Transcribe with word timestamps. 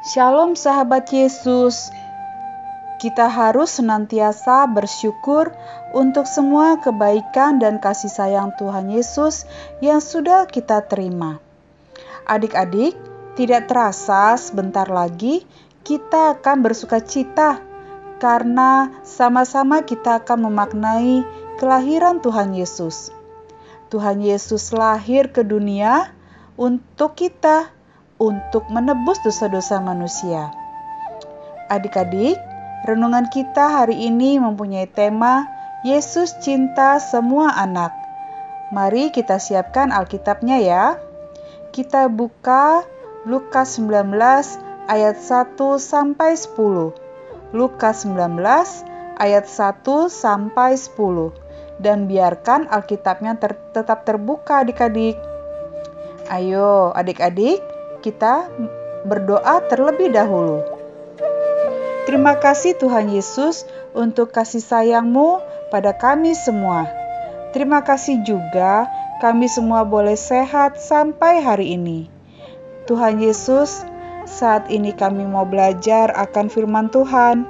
Shalom 0.00 0.56
sahabat 0.56 1.12
Yesus. 1.12 1.92
Kita 2.96 3.28
harus 3.28 3.76
senantiasa 3.76 4.64
bersyukur 4.64 5.52
untuk 5.92 6.24
semua 6.24 6.80
kebaikan 6.80 7.60
dan 7.60 7.76
kasih 7.76 8.08
sayang 8.08 8.56
Tuhan 8.56 8.88
Yesus 8.88 9.44
yang 9.84 10.00
sudah 10.00 10.48
kita 10.48 10.88
terima. 10.88 11.36
Adik-adik, 12.24 12.96
tidak 13.36 13.68
terasa 13.68 14.40
sebentar 14.40 14.88
lagi 14.88 15.44
kita 15.84 16.40
akan 16.40 16.64
bersuka 16.64 17.04
cita 17.04 17.60
karena 18.24 18.88
sama-sama 19.04 19.84
kita 19.84 20.24
akan 20.24 20.48
memaknai 20.48 21.28
kelahiran 21.60 22.24
Tuhan 22.24 22.56
Yesus. 22.56 23.12
Tuhan 23.92 24.24
Yesus 24.24 24.72
lahir 24.72 25.28
ke 25.28 25.44
dunia 25.44 26.08
untuk 26.56 27.20
kita 27.20 27.68
untuk 28.20 28.68
menebus 28.68 29.18
dosa-dosa 29.24 29.80
manusia. 29.80 30.52
Adik-adik, 31.72 32.36
renungan 32.84 33.32
kita 33.32 33.80
hari 33.80 33.96
ini 34.06 34.36
mempunyai 34.36 34.86
tema 34.86 35.48
Yesus 35.80 36.36
cinta 36.44 37.00
semua 37.00 37.56
anak. 37.56 37.96
Mari 38.70 39.08
kita 39.10 39.40
siapkan 39.40 39.90
Alkitabnya 39.90 40.60
ya. 40.60 40.84
Kita 41.72 42.12
buka 42.12 42.84
Lukas 43.24 43.80
19 43.80 44.12
ayat 44.86 45.16
1 45.16 45.56
sampai 45.80 46.36
10. 46.36 47.56
Lukas 47.56 48.04
19 48.04 48.36
ayat 49.18 49.46
1 49.48 50.10
sampai 50.12 50.76
10 50.76 51.80
dan 51.80 52.04
biarkan 52.04 52.68
Alkitabnya 52.68 53.40
ter 53.40 53.56
tetap 53.72 54.04
terbuka 54.04 54.62
adik-adik. 54.62 55.16
Ayo 56.30 56.94
adik-adik, 56.94 57.58
kita 58.00 58.48
berdoa 59.04 59.64
terlebih 59.68 60.12
dahulu. 60.12 60.64
Terima 62.08 62.36
kasih 62.40 62.74
Tuhan 62.80 63.12
Yesus 63.12 63.68
untuk 63.94 64.32
kasih 64.34 64.64
sayangmu 64.64 65.38
pada 65.70 65.94
kami 65.94 66.34
semua. 66.34 66.88
Terima 67.54 67.84
kasih 67.84 68.24
juga 68.26 68.88
kami 69.20 69.46
semua 69.46 69.84
boleh 69.84 70.16
sehat 70.16 70.80
sampai 70.80 71.44
hari 71.44 71.76
ini. 71.76 72.08
Tuhan 72.88 73.20
Yesus, 73.22 73.84
saat 74.26 74.66
ini 74.72 74.90
kami 74.90 75.28
mau 75.28 75.46
belajar 75.46 76.10
akan 76.16 76.50
firman 76.50 76.90
Tuhan. 76.90 77.46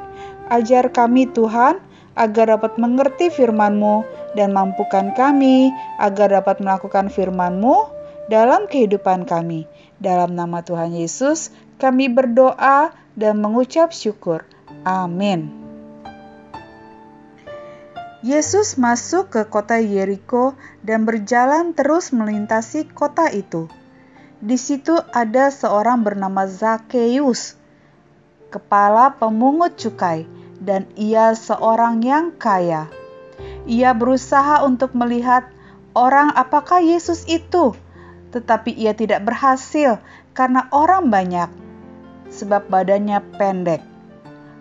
Ajar 0.51 0.91
kami 0.91 1.31
Tuhan 1.31 1.78
agar 2.19 2.59
dapat 2.59 2.75
mengerti 2.77 3.31
firman-Mu 3.31 4.03
dan 4.34 4.51
mampukan 4.51 5.15
kami 5.15 5.71
agar 6.03 6.43
dapat 6.43 6.59
melakukan 6.59 7.09
firman-Mu 7.09 8.00
dalam 8.31 8.70
kehidupan 8.70 9.27
kami. 9.27 9.67
Dalam 9.98 10.39
nama 10.39 10.62
Tuhan 10.62 10.95
Yesus, 10.95 11.50
kami 11.83 12.06
berdoa 12.06 12.95
dan 13.19 13.42
mengucap 13.42 13.91
syukur. 13.91 14.47
Amin. 14.87 15.50
Yesus 18.22 18.78
masuk 18.78 19.33
ke 19.33 19.42
kota 19.50 19.83
Yeriko 19.83 20.55
dan 20.87 21.09
berjalan 21.09 21.75
terus 21.75 22.14
melintasi 22.14 22.87
kota 22.95 23.33
itu. 23.34 23.67
Di 24.41 24.56
situ 24.56 24.97
ada 25.12 25.53
seorang 25.53 26.00
bernama 26.00 26.48
Zakheus, 26.48 27.56
kepala 28.48 29.17
pemungut 29.17 29.77
cukai, 29.77 30.25
dan 30.61 30.89
ia 30.97 31.33
seorang 31.33 32.05
yang 32.05 32.33
kaya. 32.37 32.89
Ia 33.65 33.92
berusaha 33.97 34.65
untuk 34.65 34.93
melihat 34.97 35.49
orang 35.97 36.33
apakah 36.37 36.81
Yesus 36.84 37.25
itu 37.28 37.72
tetapi 38.30 38.74
ia 38.74 38.94
tidak 38.94 39.26
berhasil 39.26 39.98
karena 40.34 40.70
orang 40.70 41.10
banyak, 41.10 41.50
sebab 42.30 42.70
badannya 42.70 43.18
pendek. 43.36 43.82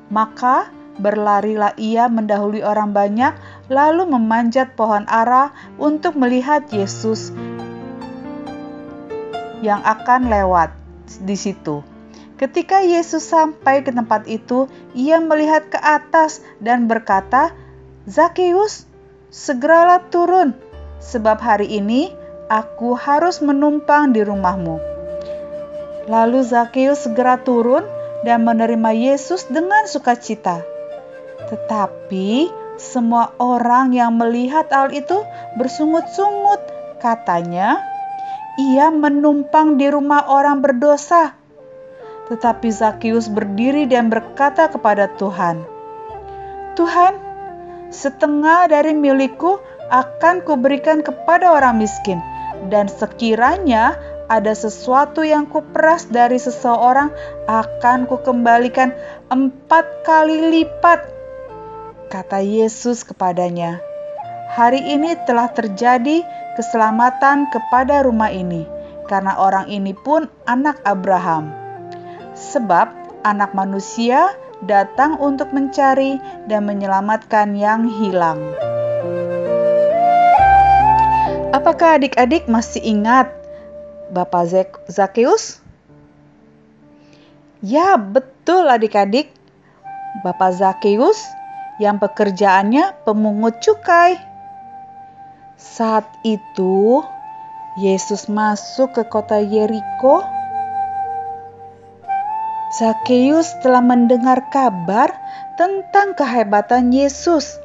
Maka 0.10 0.74
berlarilah 1.00 1.78
ia 1.80 2.12
mendahului 2.12 2.66
orang 2.66 2.92
banyak, 2.92 3.34
lalu 3.72 4.10
memanjat 4.10 4.76
pohon 4.76 5.08
ara 5.08 5.56
untuk 5.80 6.18
melihat 6.20 6.68
Yesus 6.74 7.32
yang 9.64 9.80
akan 9.86 10.28
lewat 10.28 10.76
di 11.24 11.38
situ. 11.40 11.86
Ketika 12.40 12.80
Yesus 12.80 13.28
sampai 13.28 13.84
ke 13.84 13.92
tempat 13.92 14.24
itu, 14.24 14.72
ia 14.96 15.20
melihat 15.20 15.68
ke 15.68 15.76
atas 15.76 16.40
dan 16.64 16.88
berkata, 16.88 17.52
"Zakheus, 18.08 18.88
segeralah 19.28 20.08
turun, 20.08 20.56
sebab 21.04 21.36
hari 21.44 21.68
ini 21.68 22.16
aku 22.50 22.98
harus 22.98 23.40
menumpang 23.40 24.12
di 24.12 24.26
rumahmu. 24.26 24.82
Lalu 26.10 26.42
Zakheus 26.42 27.06
segera 27.06 27.38
turun 27.38 27.86
dan 28.26 28.44
menerima 28.44 28.92
Yesus 28.92 29.46
dengan 29.48 29.86
sukacita. 29.86 30.66
Tetapi 31.48 32.50
semua 32.82 33.32
orang 33.38 33.94
yang 33.94 34.18
melihat 34.18 34.68
hal 34.74 34.90
itu 34.90 35.22
bersungut-sungut. 35.56 36.60
Katanya, 37.00 37.80
ia 38.60 38.92
menumpang 38.92 39.80
di 39.80 39.88
rumah 39.88 40.28
orang 40.28 40.60
berdosa. 40.60 41.38
Tetapi 42.28 42.68
Zakheus 42.74 43.32
berdiri 43.32 43.88
dan 43.88 44.12
berkata 44.12 44.68
kepada 44.68 45.08
Tuhan, 45.16 45.64
"Tuhan, 46.76 47.14
setengah 47.90 48.70
dari 48.70 48.94
milikku 48.94 49.58
akan 49.90 50.46
kuberikan 50.46 51.02
kepada 51.02 51.50
orang 51.50 51.82
miskin, 51.82 52.22
dan 52.68 52.92
sekiranya 52.92 53.96
ada 54.30 54.54
sesuatu 54.54 55.26
yang 55.26 55.50
kuperas 55.50 56.06
dari 56.06 56.38
seseorang, 56.38 57.10
akan 57.50 58.06
kukembalikan 58.06 58.94
empat 59.34 60.06
kali 60.06 60.54
lipat. 60.54 61.02
Kata 62.14 62.38
Yesus 62.38 63.02
kepadanya, 63.02 63.82
"Hari 64.54 64.86
ini 64.86 65.18
telah 65.26 65.50
terjadi 65.50 66.22
keselamatan 66.54 67.50
kepada 67.50 68.06
rumah 68.06 68.30
ini, 68.30 68.70
karena 69.10 69.34
orang 69.42 69.66
ini 69.66 69.98
pun 69.98 70.30
anak 70.46 70.78
Abraham. 70.86 71.50
Sebab 72.38 72.94
Anak 73.26 73.52
Manusia 73.52 74.32
datang 74.64 75.20
untuk 75.20 75.52
mencari 75.52 76.22
dan 76.46 76.70
menyelamatkan 76.70 77.58
yang 77.58 77.90
hilang." 77.90 78.42
Apakah 81.50 81.98
adik-adik 81.98 82.46
masih 82.46 82.78
ingat 82.86 83.26
Bapak 84.14 84.46
Zakheus? 84.86 85.58
Ya, 87.66 87.98
betul 87.98 88.70
adik-adik. 88.70 89.34
Bapak 90.22 90.54
Zakheus 90.62 91.18
yang 91.82 91.98
pekerjaannya 91.98 93.02
pemungut 93.02 93.58
cukai. 93.66 94.22
Saat 95.58 96.06
itu, 96.22 97.02
Yesus 97.82 98.30
masuk 98.30 98.94
ke 98.94 99.04
kota 99.10 99.42
Yeriko. 99.42 100.22
Zakheus 102.78 103.58
telah 103.66 103.82
mendengar 103.82 104.54
kabar 104.54 105.10
tentang 105.58 106.14
kehebatan 106.14 106.94
Yesus. 106.94 107.58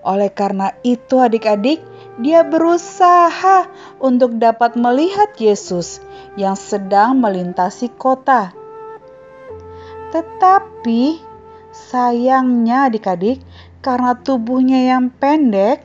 Oleh 0.00 0.32
karena 0.32 0.72
itu, 0.80 1.20
adik-adik, 1.20 1.93
dia 2.18 2.46
berusaha 2.46 3.66
untuk 3.98 4.38
dapat 4.38 4.78
melihat 4.78 5.34
Yesus 5.34 5.98
yang 6.38 6.54
sedang 6.54 7.18
melintasi 7.18 7.90
kota. 7.94 8.54
Tetapi 10.14 11.18
sayangnya 11.74 12.86
adik-adik, 12.86 13.42
karena 13.82 14.14
tubuhnya 14.14 14.94
yang 14.94 15.10
pendek, 15.10 15.82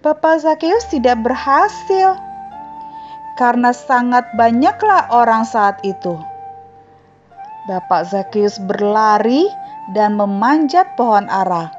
Bapak 0.00 0.40
Zakheus 0.40 0.88
tidak 0.88 1.20
berhasil. 1.20 2.16
Karena 3.36 3.70
sangat 3.70 4.34
banyaklah 4.34 5.12
orang 5.14 5.46
saat 5.46 5.78
itu. 5.86 6.16
Bapak 7.68 8.08
Zakheus 8.08 8.56
berlari 8.58 9.46
dan 9.92 10.16
memanjat 10.16 10.96
pohon 10.96 11.28
ara 11.28 11.77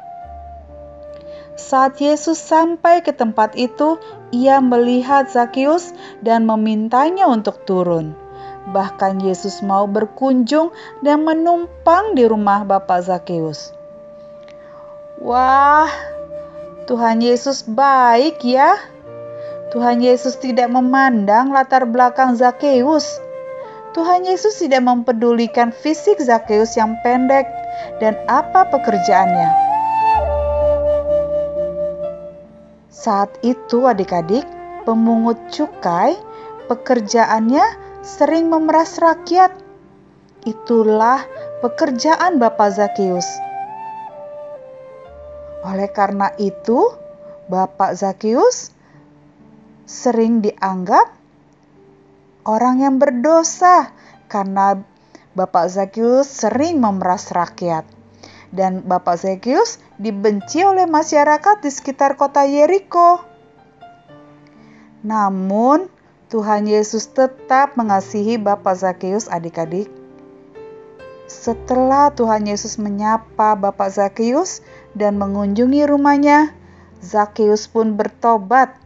saat 1.69 2.01
Yesus 2.01 2.41
sampai 2.41 3.05
ke 3.05 3.13
tempat 3.13 3.53
itu, 3.53 4.01
ia 4.33 4.57
melihat 4.57 5.29
Zakheus 5.29 5.93
dan 6.25 6.49
memintanya 6.49 7.29
untuk 7.29 7.61
turun. 7.69 8.17
Bahkan 8.73 9.21
Yesus 9.21 9.61
mau 9.61 9.85
berkunjung 9.85 10.73
dan 11.05 11.21
menumpang 11.21 12.17
di 12.17 12.25
rumah 12.25 12.65
Bapak 12.65 13.05
Zakheus. 13.05 13.69
Wah, 15.21 15.93
Tuhan 16.89 17.21
Yesus 17.21 17.61
baik 17.61 18.41
ya. 18.41 18.73
Tuhan 19.69 20.01
Yesus 20.01 20.41
tidak 20.41 20.73
memandang 20.73 21.53
latar 21.53 21.85
belakang 21.85 22.33
Zakheus. 22.33 23.21
Tuhan 23.93 24.25
Yesus 24.25 24.57
tidak 24.57 24.81
mempedulikan 24.81 25.69
fisik 25.69 26.17
Zakheus 26.17 26.73
yang 26.73 26.97
pendek 27.05 27.45
dan 28.01 28.17
apa 28.25 28.65
pekerjaannya. 28.73 29.68
Saat 32.99 33.39
itu 33.47 33.87
adik-adik, 33.87 34.43
pemungut 34.83 35.39
cukai 35.55 36.19
pekerjaannya 36.67 37.63
sering 38.03 38.51
memeras 38.51 38.99
rakyat. 38.99 39.55
itulah 40.47 41.19
pekerjaan 41.59 42.39
Bapak 42.39 42.71
Zakius. 42.71 43.27
Oleh 45.67 45.91
karena 45.91 46.31
itu, 46.39 46.95
Bapak 47.51 47.99
Zakius 47.99 48.71
sering 49.83 50.39
dianggap 50.39 51.11
orang 52.47 52.79
yang 52.79 52.95
berdosa 53.03 53.91
karena 54.31 54.79
Bapak 55.35 55.67
Zakius 55.67 56.31
sering 56.31 56.79
memeras 56.79 57.35
rakyat. 57.35 57.98
Dan 58.49 58.81
Bapak 58.85 59.21
Zakius 59.21 59.77
dibenci 60.01 60.65
oleh 60.65 60.89
masyarakat 60.89 61.61
di 61.61 61.69
sekitar 61.69 62.17
kota 62.17 62.45
Yeriko. 62.49 63.21
Namun, 65.05 65.87
Tuhan 66.33 66.65
Yesus 66.65 67.09
tetap 67.13 67.77
mengasihi 67.77 68.41
Bapak 68.41 68.77
Zakius 68.77 69.29
adik-adik. 69.29 69.89
Setelah 71.29 72.09
Tuhan 72.13 72.49
Yesus 72.49 72.81
menyapa 72.81 73.53
Bapak 73.53 73.93
Zakius 73.93 74.65
dan 74.97 75.21
mengunjungi 75.21 75.85
rumahnya, 75.85 76.53
Zakius 77.05 77.69
pun 77.69 77.93
bertobat 77.93 78.79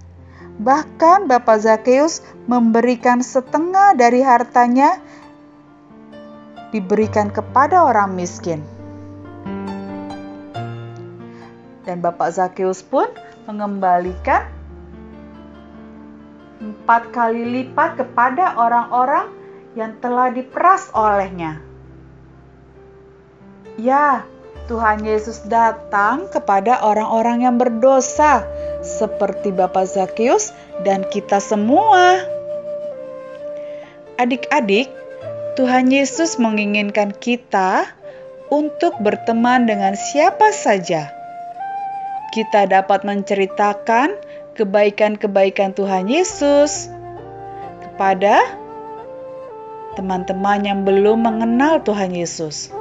Bahkan 0.54 1.26
Bapak 1.26 1.66
Zakeus 1.66 2.22
memberikan 2.46 3.26
setengah 3.26 3.98
dari 3.98 4.22
hartanya 4.22 5.02
diberikan 6.70 7.34
kepada 7.34 7.90
orang 7.90 8.14
miskin. 8.14 8.62
Dan 11.84 12.00
Bapak 12.00 12.32
Zakeus 12.32 12.80
pun 12.84 13.08
mengembalikan 13.48 14.48
empat 16.64 17.12
kali 17.12 17.44
lipat 17.44 18.00
kepada 18.00 18.56
orang-orang 18.56 19.28
yang 19.76 20.00
telah 20.00 20.32
diperas 20.32 20.88
olehnya. 20.96 21.60
Ya, 23.76 24.24
Tuhan 24.70 25.04
Yesus 25.04 25.44
datang 25.50 26.32
kepada 26.32 26.80
orang-orang 26.86 27.44
yang 27.44 27.60
berdosa 27.60 28.48
seperti 28.80 29.52
Bapak 29.52 29.90
Zakius 29.92 30.56
dan 30.88 31.04
kita 31.10 31.44
semua. 31.44 32.22
Adik-adik, 34.16 34.88
Tuhan 35.60 35.90
Yesus 35.92 36.38
menginginkan 36.38 37.12
kita 37.18 37.90
untuk 38.54 38.94
berteman 39.02 39.66
dengan 39.66 39.98
siapa 39.98 40.54
saja. 40.54 41.23
Kita 42.34 42.66
dapat 42.66 43.06
menceritakan 43.06 44.18
kebaikan-kebaikan 44.58 45.78
Tuhan 45.78 46.10
Yesus 46.10 46.90
kepada 47.86 48.42
teman-teman 49.94 50.66
yang 50.66 50.82
belum 50.82 51.30
mengenal 51.30 51.86
Tuhan 51.86 52.18
Yesus. 52.18 52.74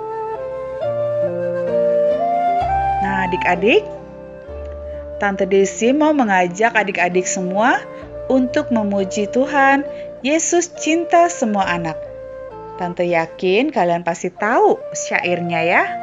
Nah, 3.04 3.28
adik-adik, 3.28 3.84
Tante 5.20 5.44
Desi 5.44 5.92
mau 5.92 6.16
mengajak 6.16 6.72
adik-adik 6.72 7.28
semua 7.28 7.76
untuk 8.32 8.72
memuji 8.72 9.28
Tuhan. 9.28 9.84
Yesus 10.24 10.72
cinta 10.80 11.28
semua 11.28 11.68
anak. 11.68 12.00
Tante 12.80 13.04
yakin 13.04 13.68
kalian 13.68 14.00
pasti 14.00 14.32
tahu 14.32 14.80
syairnya 14.96 15.60
ya. 15.60 16.01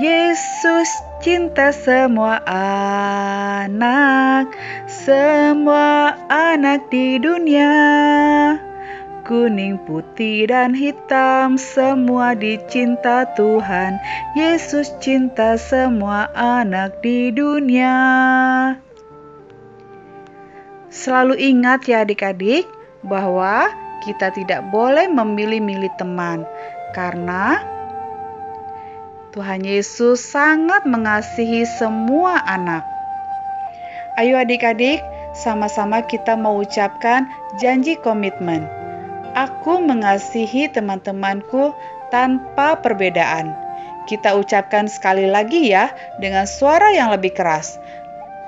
Yesus 0.00 0.88
cinta 1.20 1.68
semua 1.68 2.40
anak, 2.48 4.48
semua 4.88 6.16
anak 6.32 6.88
di 6.88 7.20
dunia 7.20 7.76
kuning, 9.22 9.78
putih, 9.84 10.48
dan 10.50 10.72
hitam, 10.72 11.60
semua 11.60 12.34
dicinta 12.34 13.28
Tuhan. 13.38 14.00
Yesus 14.34 14.90
cinta 14.98 15.54
semua 15.56 16.28
anak 16.34 17.00
di 17.00 17.30
dunia. 17.30 17.96
Selalu 20.92 21.36
ingat 21.36 21.88
ya 21.88 22.04
adik-adik 22.04 22.68
bahwa 23.04 23.72
kita 24.04 24.34
tidak 24.34 24.60
boleh 24.68 25.08
memilih-milih 25.08 25.92
teman 25.96 26.44
karena 26.92 27.64
Tuhan 29.32 29.64
Yesus 29.64 30.20
sangat 30.20 30.84
mengasihi 30.84 31.64
semua 31.64 32.36
anak. 32.44 32.84
Ayo 34.20 34.36
adik-adik, 34.36 35.00
sama-sama 35.32 36.04
kita 36.04 36.36
mengucapkan 36.36 37.24
janji 37.56 37.96
komitmen. 37.96 38.68
Aku 39.32 39.80
mengasihi 39.80 40.68
teman-temanku 40.68 41.72
tanpa 42.12 42.76
perbedaan. 42.84 43.56
Kita 44.04 44.36
ucapkan 44.36 44.84
sekali 44.92 45.24
lagi 45.24 45.72
ya 45.72 45.88
dengan 46.20 46.44
suara 46.44 46.92
yang 46.92 47.08
lebih 47.08 47.32
keras. 47.32 47.80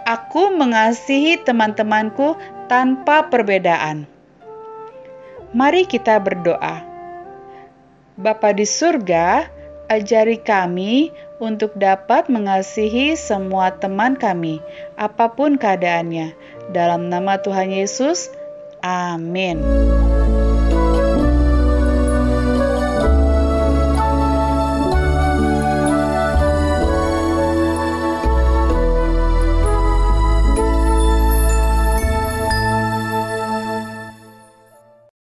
Aku 0.05 0.53
mengasihi 0.53 1.41
teman-temanku 1.41 2.37
tanpa 2.69 3.33
perbedaan. 3.33 4.05
Mari 5.57 5.89
kita 5.89 6.21
berdoa. 6.21 6.85
Bapa 8.21 8.53
di 8.53 8.69
surga, 8.69 9.49
ajari 9.89 10.41
kami 10.41 11.13
untuk 11.43 11.75
dapat 11.77 12.31
mengasihi 12.31 13.19
semua 13.19 13.75
teman 13.77 14.17
kami, 14.17 14.63
apa 14.97 15.33
pun 15.35 15.61
keadaannya. 15.61 16.33
Dalam 16.73 17.13
nama 17.13 17.41
Tuhan 17.43 17.75
Yesus, 17.75 18.33
amin. 18.81 19.61